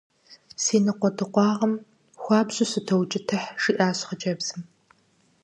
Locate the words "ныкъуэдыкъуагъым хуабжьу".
0.85-2.67